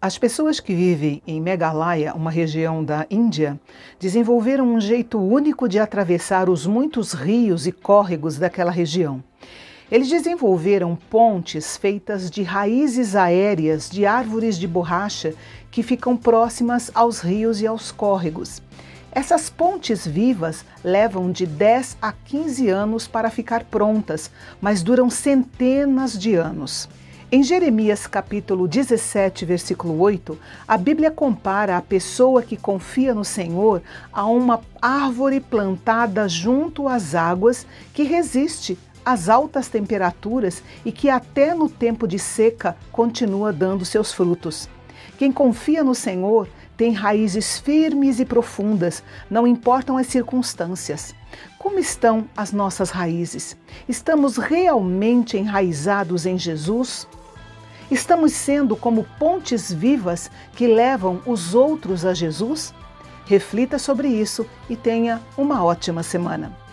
[0.00, 3.58] As pessoas que vivem em Meghalaya, uma região da Índia,
[3.98, 9.24] desenvolveram um jeito único de atravessar os muitos rios e córregos daquela região.
[9.90, 15.32] Eles desenvolveram pontes feitas de raízes aéreas de árvores de borracha
[15.70, 18.60] que ficam próximas aos rios e aos córregos.
[19.10, 26.18] Essas pontes vivas levam de 10 a 15 anos para ficar prontas, mas duram centenas
[26.18, 26.86] de anos.
[27.30, 33.82] Em Jeremias capítulo 17, versículo 8, a Bíblia compara a pessoa que confia no Senhor
[34.12, 41.52] a uma árvore plantada junto às águas que resiste às altas temperaturas e que até
[41.52, 44.68] no tempo de seca continua dando seus frutos.
[45.18, 51.12] Quem confia no Senhor tem raízes firmes e profundas, não importam as circunstâncias.
[51.58, 53.56] Como estão as nossas raízes?
[53.88, 57.08] Estamos realmente enraizados em Jesus?
[57.90, 62.74] Estamos sendo como pontes vivas que levam os outros a Jesus?
[63.26, 66.65] Reflita sobre isso e tenha uma ótima semana.